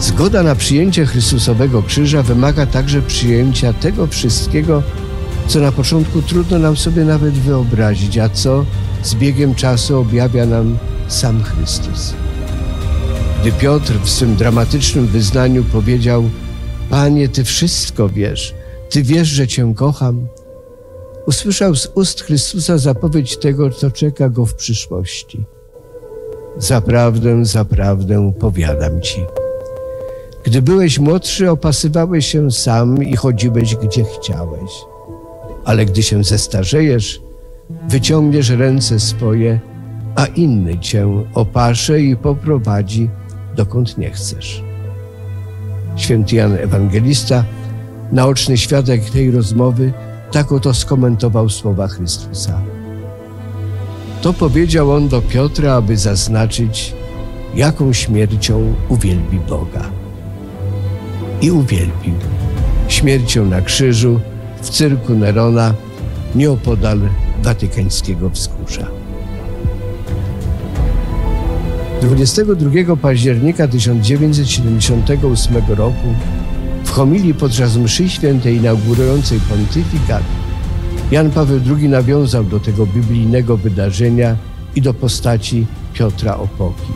Zgoda 0.00 0.42
na 0.42 0.54
przyjęcie 0.54 1.06
Chrystusowego 1.06 1.82
krzyża 1.82 2.22
wymaga 2.22 2.66
także 2.66 3.02
przyjęcia 3.02 3.72
tego 3.72 4.06
wszystkiego, 4.06 4.82
co 5.46 5.60
na 5.60 5.72
początku 5.72 6.22
trudno 6.22 6.58
nam 6.58 6.76
sobie 6.76 7.04
nawet 7.04 7.34
wyobrazić, 7.34 8.18
a 8.18 8.28
co 8.28 8.64
z 9.02 9.14
biegiem 9.14 9.54
czasu 9.54 9.98
objawia 9.98 10.46
nam 10.46 10.78
sam 11.08 11.42
Chrystus. 11.42 12.14
Gdy 13.40 13.52
Piotr 13.52 13.92
w 14.04 14.10
swym 14.10 14.36
dramatycznym 14.36 15.06
wyznaniu 15.06 15.64
powiedział: 15.64 16.30
Panie, 16.90 17.28
Ty 17.28 17.44
wszystko 17.44 18.08
wiesz, 18.08 18.54
Ty 18.90 19.02
wiesz, 19.02 19.28
że 19.28 19.48
Cię 19.48 19.72
kocham, 19.76 20.26
usłyszał 21.26 21.74
z 21.74 21.90
ust 21.94 22.20
Chrystusa 22.20 22.78
zapowiedź 22.78 23.36
tego, 23.36 23.70
co 23.70 23.90
czeka 23.90 24.28
go 24.28 24.46
w 24.46 24.54
przyszłości. 24.54 25.44
Zaprawdę, 26.58 27.44
zaprawdę 27.44 28.32
powiadam 28.38 29.00
Ci. 29.00 29.20
Gdy 30.44 30.62
byłeś 30.62 30.98
młodszy, 30.98 31.50
opasywałeś 31.50 32.26
się 32.26 32.50
sam 32.50 33.02
i 33.02 33.16
chodziłeś 33.16 33.76
gdzie 33.76 34.04
chciałeś. 34.04 34.70
Ale 35.64 35.86
gdy 35.86 36.02
się 36.02 36.24
zestarzejesz, 36.24 37.20
wyciągniesz 37.88 38.50
ręce 38.50 39.00
swoje, 39.00 39.60
a 40.14 40.26
inny 40.26 40.78
cię 40.78 41.24
opasze 41.34 42.00
i 42.00 42.16
poprowadzi 42.16 43.10
dokąd 43.56 43.98
nie 43.98 44.10
chcesz. 44.10 44.62
Święty 45.96 46.36
Jan 46.36 46.52
Ewangelista, 46.52 47.44
naoczny 48.12 48.56
świadek 48.56 49.10
tej 49.10 49.30
rozmowy, 49.30 49.92
tak 50.34 50.52
oto 50.52 50.74
skomentował 50.74 51.48
słowa 51.48 51.88
Chrystusa. 51.88 52.60
To 54.22 54.32
powiedział 54.32 54.92
on 54.92 55.08
do 55.08 55.22
Piotra, 55.22 55.74
aby 55.74 55.96
zaznaczyć, 55.96 56.94
jaką 57.54 57.92
śmiercią 57.92 58.74
uwielbi 58.88 59.38
Boga. 59.38 59.90
I 61.40 61.50
uwielbił 61.50 62.14
śmiercią 62.88 63.44
na 63.46 63.60
krzyżu 63.60 64.20
w 64.62 64.70
cyrku 64.70 65.14
Nerona 65.14 65.74
nieopodal 66.34 67.00
watykańskiego 67.42 68.30
wzgórza. 68.30 68.86
22 72.02 72.96
października 72.96 73.68
1978 73.68 75.56
roku 75.68 76.14
homilii 76.94 77.34
podczas 77.34 77.76
mszy 77.76 78.08
świętej 78.10 78.56
inaugurującej 78.56 79.40
pontyfikat 79.40 80.22
Jan 81.10 81.30
Paweł 81.30 81.60
II 81.76 81.88
nawiązał 81.88 82.44
do 82.44 82.60
tego 82.60 82.86
biblijnego 82.86 83.56
wydarzenia 83.56 84.36
i 84.76 84.82
do 84.82 84.94
postaci 84.94 85.66
Piotra 85.92 86.36
Opoki. 86.36 86.92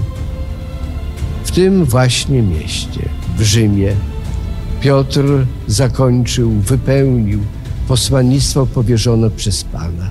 W 1.45 1.51
tym 1.51 1.85
właśnie 1.85 2.43
mieście, 2.43 3.09
w 3.39 3.43
Rzymie, 3.43 3.93
Piotr 4.81 5.23
zakończył, 5.67 6.51
wypełnił 6.51 7.41
posłannictwo 7.89 8.67
powierzone 8.67 9.31
przez 9.31 9.65
Pana. 9.65 10.11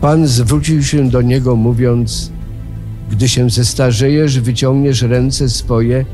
Pan 0.00 0.26
zwrócił 0.26 0.84
się 0.84 1.10
do 1.10 1.22
niego, 1.22 1.56
mówiąc: 1.56 2.32
Gdy 3.10 3.28
się 3.28 3.50
zestarzejesz, 3.50 4.40
wyciągniesz 4.40 5.02
ręce 5.02 5.48
swoje, 5.48 6.04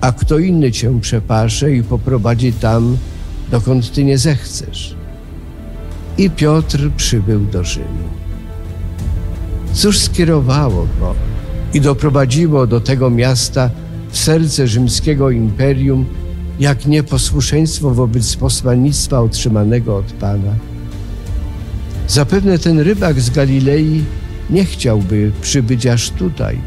a 0.00 0.12
kto 0.12 0.38
inny 0.38 0.72
cię 0.72 1.00
przepasze 1.00 1.72
i 1.72 1.82
poprowadzi 1.82 2.52
tam, 2.52 2.96
dokąd 3.50 3.92
ty 3.92 4.04
nie 4.04 4.18
zechcesz. 4.18 4.94
I 6.18 6.30
Piotr 6.30 6.90
przybył 6.96 7.40
do 7.40 7.64
Rzymu. 7.64 8.08
Cóż 9.72 9.98
skierowało 9.98 10.86
go 11.00 11.14
i 11.74 11.80
doprowadziło 11.80 12.66
do 12.66 12.80
tego 12.80 13.10
miasta 13.10 13.70
w 14.10 14.18
serce 14.18 14.66
rzymskiego 14.66 15.30
imperium, 15.30 16.06
jak 16.60 16.86
nieposłuszeństwo 16.86 17.90
wobec 17.90 18.36
posłannictwa 18.36 19.20
otrzymanego 19.20 19.96
od 19.96 20.12
Pana? 20.12 20.54
Zapewne 22.08 22.58
ten 22.58 22.80
rybak 22.80 23.20
z 23.20 23.30
Galilei 23.30 24.04
nie 24.50 24.64
chciałby 24.64 25.32
przybyć 25.42 25.86
aż 25.86 26.10
tutaj. 26.10 26.58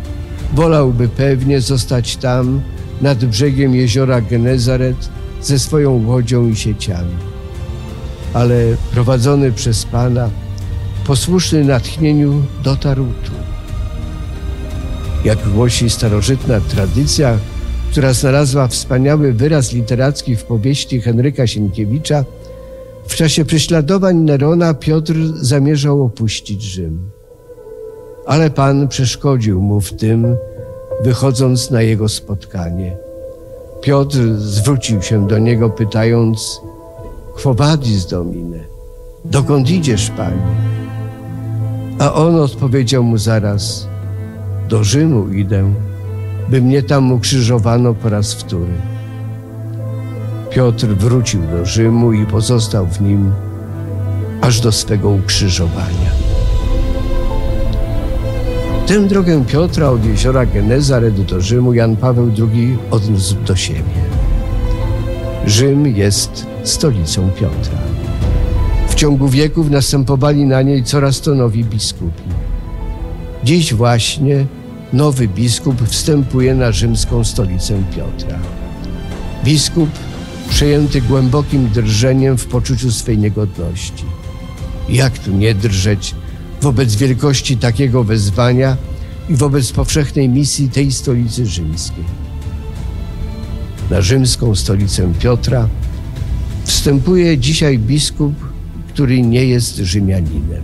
Wolałby 0.53 1.07
pewnie 1.07 1.61
zostać 1.61 2.17
tam, 2.17 2.61
nad 3.01 3.25
brzegiem 3.25 3.75
jeziora 3.75 4.21
Genezaret, 4.21 5.09
ze 5.41 5.59
swoją 5.59 6.07
łodzią 6.07 6.47
i 6.47 6.55
sieciami. 6.55 7.15
Ale 8.33 8.55
prowadzony 8.91 9.51
przez 9.51 9.85
Pana, 9.85 10.29
posłuszny 11.07 11.63
natchnieniu, 11.63 12.41
dotarł 12.63 13.05
tu. 13.05 13.31
Jak 15.25 15.49
głosi 15.49 15.89
starożytna 15.89 16.61
tradycja, 16.61 17.37
która 17.91 18.13
znalazła 18.13 18.67
wspaniały 18.67 19.33
wyraz 19.33 19.73
literacki 19.73 20.35
w 20.35 20.43
powieści 20.43 21.01
Henryka 21.01 21.47
Sienkiewicza, 21.47 22.25
w 23.07 23.15
czasie 23.15 23.45
prześladowań 23.45 24.17
Nerona 24.17 24.73
Piotr 24.73 25.13
zamierzał 25.35 26.03
opuścić 26.03 26.63
Rzym. 26.63 27.11
Ale 28.25 28.49
Pan 28.49 28.87
przeszkodził 28.87 29.61
mu 29.61 29.81
w 29.81 29.93
tym, 29.93 30.35
wychodząc 31.03 31.71
na 31.71 31.81
jego 31.81 32.09
spotkanie. 32.09 32.97
Piotr 33.81 34.17
zwrócił 34.37 35.01
się 35.01 35.27
do 35.27 35.39
niego, 35.39 35.69
pytając: 35.69 36.61
Quo 37.35 37.53
vadis, 37.53 38.05
Domine? 38.05 38.59
Dokąd 39.25 39.69
idziesz, 39.69 40.09
Panie? 40.09 40.55
A 41.99 42.13
on 42.13 42.35
odpowiedział 42.35 43.03
mu 43.03 43.17
zaraz: 43.17 43.87
Do 44.69 44.83
Rzymu 44.83 45.29
idę, 45.29 45.73
by 46.49 46.61
mnie 46.61 46.83
tam 46.83 47.11
ukrzyżowano 47.11 47.93
po 47.93 48.09
raz 48.09 48.33
wtóry. 48.33 48.73
Piotr 50.49 50.87
wrócił 50.87 51.41
do 51.41 51.65
Rzymu 51.65 52.13
i 52.13 52.25
pozostał 52.25 52.87
w 52.87 53.01
nim 53.01 53.31
aż 54.41 54.59
do 54.59 54.71
swego 54.71 55.09
ukrzyżowania. 55.09 56.30
Tę 58.91 59.07
drogę 59.07 59.45
Piotra 59.45 59.89
od 59.89 60.05
jeziora 60.05 60.45
Genezaret 60.45 61.25
do 61.25 61.41
Rzymu 61.41 61.73
Jan 61.73 61.95
Paweł 61.95 62.31
II 62.37 62.77
odniósł 62.91 63.35
do 63.35 63.55
siebie. 63.55 64.01
Rzym 65.45 65.87
jest 65.87 66.47
stolicą 66.63 67.29
Piotra. 67.29 67.77
W 68.89 68.95
ciągu 68.95 69.27
wieków 69.29 69.69
następowali 69.69 70.45
na 70.45 70.61
niej 70.61 70.83
coraz 70.83 71.21
to 71.21 71.35
nowi 71.35 71.63
biskupi. 71.65 72.23
Dziś 73.43 73.73
właśnie 73.73 74.45
nowy 74.93 75.27
biskup 75.27 75.87
wstępuje 75.87 76.55
na 76.55 76.71
rzymską 76.71 77.23
stolicę 77.23 77.73
Piotra. 77.95 78.39
Biskup 79.43 79.89
przejęty 80.49 81.01
głębokim 81.01 81.69
drżeniem 81.69 82.37
w 82.37 82.45
poczuciu 82.45 82.91
swej 82.91 83.17
niegodności. 83.17 84.05
Jak 84.89 85.19
tu 85.19 85.31
nie 85.31 85.55
drżeć 85.55 86.15
wobec 86.61 86.95
wielkości 86.95 87.57
takiego 87.57 88.03
wezwania 88.03 88.77
i 89.29 89.35
wobec 89.35 89.71
powszechnej 89.71 90.29
misji 90.29 90.69
tej 90.69 90.91
stolicy 90.91 91.45
rzymskiej? 91.45 92.03
Na 93.89 94.01
rzymską 94.01 94.55
stolicę 94.55 95.13
Piotra 95.19 95.67
wstępuje 96.63 97.37
dzisiaj 97.37 97.79
biskup, 97.79 98.33
który 98.87 99.21
nie 99.21 99.45
jest 99.45 99.77
Rzymianinem. 99.77 100.63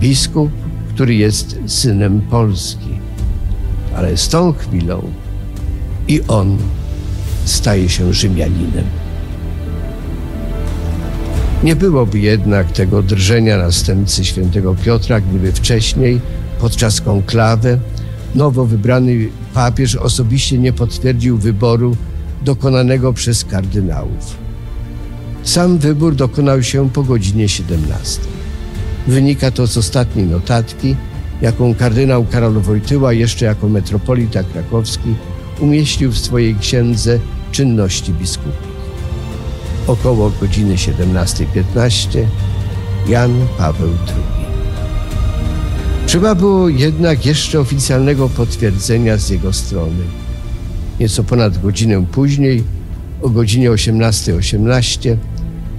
Biskup, 0.00 0.50
który 0.88 1.14
jest 1.14 1.58
synem 1.66 2.20
Polski. 2.20 2.88
Ale 3.96 4.16
z 4.16 4.28
tą 4.28 4.52
chwilą 4.52 5.02
i 6.08 6.20
on 6.28 6.58
staje 7.44 7.88
się 7.88 8.12
Rzymianinem. 8.14 9.05
Nie 11.66 11.76
byłoby 11.76 12.18
jednak 12.18 12.72
tego 12.72 13.02
drżenia 13.02 13.58
następcy 13.58 14.24
świętego 14.24 14.74
Piotra, 14.84 15.20
gdyby 15.20 15.52
wcześniej, 15.52 16.20
podczas 16.60 17.00
konklawy, 17.00 17.78
nowo 18.34 18.66
wybrany 18.66 19.28
papież 19.54 19.96
osobiście 19.96 20.58
nie 20.58 20.72
potwierdził 20.72 21.38
wyboru 21.38 21.96
dokonanego 22.42 23.12
przez 23.12 23.44
kardynałów. 23.44 24.36
Sam 25.42 25.78
wybór 25.78 26.14
dokonał 26.14 26.62
się 26.62 26.90
po 26.90 27.02
godzinie 27.02 27.48
17. 27.48 28.20
Wynika 29.06 29.50
to 29.50 29.66
z 29.66 29.76
ostatniej 29.76 30.26
notatki, 30.26 30.96
jaką 31.42 31.74
kardynał 31.74 32.24
Karol 32.24 32.60
Wojtyła 32.60 33.12
jeszcze 33.12 33.44
jako 33.44 33.68
metropolita 33.68 34.42
krakowski 34.42 35.14
umieścił 35.60 36.12
w 36.12 36.18
swojej 36.18 36.54
księdze 36.54 37.18
czynności 37.52 38.12
biskupich. 38.12 38.75
Około 39.86 40.30
godziny 40.40 40.74
17.15 40.74 42.24
Jan 43.08 43.46
Paweł 43.58 43.88
II. 43.88 44.46
Trzeba 46.06 46.34
było 46.34 46.68
jednak 46.68 47.26
jeszcze 47.26 47.60
oficjalnego 47.60 48.28
potwierdzenia 48.28 49.16
z 49.16 49.30
jego 49.30 49.52
strony. 49.52 50.04
Nieco 51.00 51.24
ponad 51.24 51.62
godzinę 51.62 52.06
później, 52.12 52.64
o 53.22 53.28
godzinie 53.28 53.70
18.18, 53.70 54.38
18, 54.38 55.18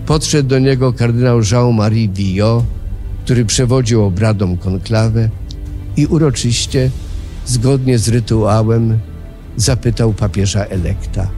podszedł 0.05 0.49
do 0.49 0.59
niego 0.59 0.93
kardynał 0.93 1.39
Jean-Marie 1.51 2.09
Villot, 2.09 2.63
który 3.23 3.45
przewodził 3.45 4.03
obradom 4.03 4.57
konklawę 4.57 5.29
i 5.97 6.05
uroczyście, 6.05 6.91
zgodnie 7.45 7.99
z 7.99 8.07
rytuałem, 8.07 8.99
zapytał 9.57 10.13
papieża 10.13 10.65
elekta. 10.65 11.29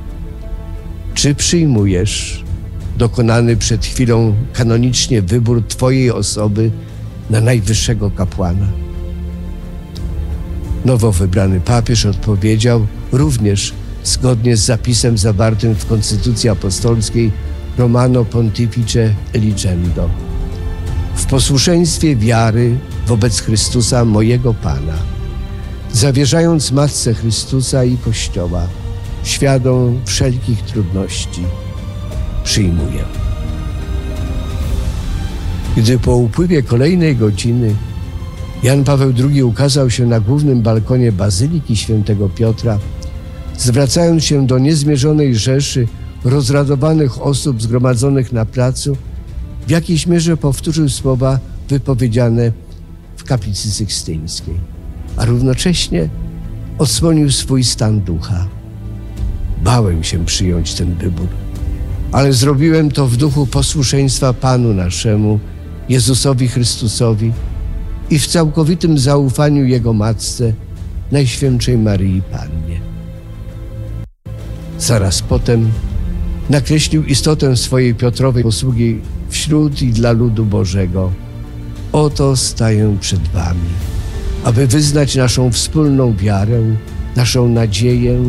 Czy 1.13 1.35
przyjmujesz 1.35 2.43
dokonany 2.99 3.57
przed 3.57 3.85
chwilą 3.85 4.35
kanonicznie 4.53 5.21
wybór 5.21 5.63
Twojej 5.67 6.11
osoby 6.11 6.71
na 7.29 7.41
najwyższego 7.41 8.11
kapłana? 8.11 8.67
Nowo 10.85 11.11
wybrany 11.11 11.59
papież 11.59 12.05
odpowiedział 12.05 12.87
również 13.11 13.73
zgodnie 14.03 14.57
z 14.57 14.65
zapisem 14.65 15.17
zawartym 15.17 15.75
w 15.75 15.85
Konstytucji 15.85 16.49
Apostolskiej 16.49 17.31
Romano 17.77 18.25
Pontifice 18.25 19.13
Eligendo. 19.33 20.09
W 21.15 21.25
posłuszeństwie 21.25 22.15
wiary 22.15 22.77
wobec 23.07 23.41
Chrystusa, 23.41 24.05
mojego 24.05 24.53
Pana, 24.53 24.97
zawierzając 25.93 26.71
Matce 26.71 27.13
Chrystusa 27.13 27.83
i 27.83 27.97
Kościoła, 27.97 28.67
świadom 29.23 29.99
wszelkich 30.05 30.61
trudności, 30.61 31.41
przyjmuję. 32.49 33.03
Gdy 35.77 35.99
po 35.99 36.15
upływie 36.15 36.63
kolejnej 36.63 37.15
godziny 37.15 37.75
Jan 38.63 38.83
Paweł 38.83 39.13
II 39.29 39.43
ukazał 39.43 39.89
się 39.89 40.05
na 40.05 40.19
głównym 40.19 40.61
balkonie 40.61 41.11
Bazyliki 41.11 41.75
Świętego 41.75 42.29
Piotra, 42.29 42.79
zwracając 43.57 44.23
się 44.23 44.47
do 44.47 44.59
niezmierzonej 44.59 45.35
rzeszy 45.35 45.87
rozradowanych 46.23 47.21
osób 47.21 47.61
zgromadzonych 47.61 48.33
na 48.33 48.45
placu, 48.45 48.97
w 49.67 49.69
jakiejś 49.69 50.07
mierze 50.07 50.37
powtórzył 50.37 50.89
słowa 50.89 51.39
wypowiedziane 51.67 52.51
w 53.17 53.23
kaplicy 53.23 53.71
sykstyńskiej, 53.71 54.55
a 55.17 55.25
równocześnie 55.25 56.09
odsłonił 56.77 57.31
swój 57.31 57.63
stan 57.63 58.01
ducha. 58.01 58.47
Bałem 59.63 60.03
się 60.03 60.25
przyjąć 60.25 60.73
ten 60.73 60.95
wybór, 60.95 61.27
ale 62.11 62.33
zrobiłem 62.33 62.91
to 62.91 63.07
w 63.07 63.17
duchu 63.17 63.47
posłuszeństwa 63.47 64.33
Panu 64.33 64.73
naszemu, 64.73 65.39
Jezusowi 65.89 66.47
Chrystusowi 66.47 67.31
i 68.09 68.19
w 68.19 68.27
całkowitym 68.27 68.97
zaufaniu 68.97 69.65
Jego 69.65 69.93
Matce, 69.93 70.53
Najświętszej 71.11 71.77
Maryi 71.77 72.21
Pannie. 72.21 72.81
Zaraz 74.79 75.21
potem 75.21 75.71
nakreślił 76.49 77.03
istotę 77.03 77.57
swojej 77.57 77.95
Piotrowej 77.95 78.43
posługi 78.43 78.99
wśród 79.29 79.81
i 79.81 79.91
dla 79.91 80.11
ludu 80.11 80.45
Bożego. 80.45 81.11
Oto 81.91 82.35
staję 82.35 82.97
przed 83.01 83.27
Wami, 83.27 83.69
aby 84.43 84.67
wyznać 84.67 85.15
naszą 85.15 85.51
wspólną 85.51 86.15
wiarę, 86.15 86.61
naszą 87.15 87.49
nadzieję 87.49 88.23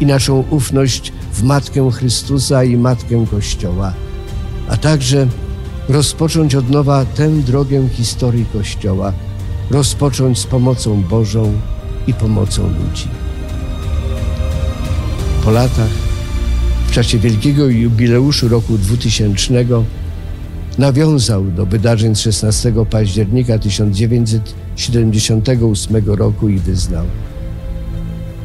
i 0.00 0.06
naszą 0.06 0.44
ufność 0.50 1.12
w 1.36 1.42
Matkę 1.42 1.90
Chrystusa 1.92 2.64
i 2.64 2.76
Matkę 2.76 3.26
Kościoła, 3.30 3.92
a 4.68 4.76
także 4.76 5.26
rozpocząć 5.88 6.54
od 6.54 6.70
nowa 6.70 7.04
tę 7.04 7.30
drogę 7.30 7.88
historii 7.88 8.46
Kościoła, 8.52 9.12
rozpocząć 9.70 10.38
z 10.38 10.46
pomocą 10.46 11.02
Bożą 11.02 11.52
i 12.06 12.14
pomocą 12.14 12.62
ludzi. 12.62 13.08
Po 15.44 15.50
latach, 15.50 15.90
w 16.86 16.92
czasie 16.92 17.18
wielkiego 17.18 17.66
jubileuszu 17.66 18.48
roku 18.48 18.78
2000, 18.78 19.64
nawiązał 20.78 21.44
do 21.44 21.66
wydarzeń 21.66 22.14
z 22.14 22.20
16 22.20 22.72
października 22.90 23.58
1978 23.58 26.06
roku 26.06 26.48
i 26.48 26.58
wyznał: 26.58 27.04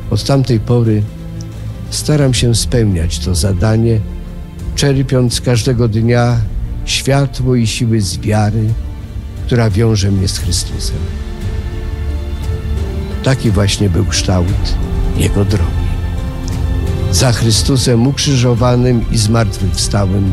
Od 0.10 0.24
tamtej 0.24 0.60
pory 0.60 1.04
staram 1.92 2.34
się 2.34 2.56
spełniać 2.56 3.20
to 3.20 3.36
zadanie, 3.36 4.00
czerpiąc 4.76 5.42
każdego 5.42 5.88
dnia 5.88 6.38
światło 6.86 7.56
i 7.56 7.68
siły 7.68 8.02
z 8.02 8.18
wiary, 8.18 8.74
która 9.46 9.70
wiąże 9.70 10.12
mnie 10.12 10.28
z 10.28 10.38
Chrystusem. 10.38 10.98
Taki 13.24 13.52
właśnie 13.52 13.90
był 13.90 14.06
kształt 14.06 14.76
Jego 15.18 15.46
drogi. 15.46 15.66
Za 17.12 17.32
Chrystusem 17.32 18.08
ukrzyżowanym 18.08 19.12
i 19.12 19.18
zmartwychwstałym 19.18 20.32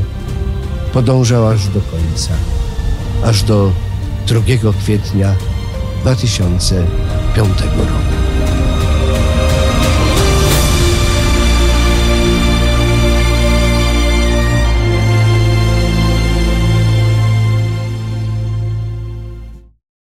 podążał 0.92 1.48
aż 1.48 1.68
do 1.68 1.80
końca, 1.80 2.30
aż 3.24 3.42
do 3.42 3.72
2 4.26 4.40
kwietnia 4.82 5.34
2005 6.02 7.48
roku. 7.60 8.28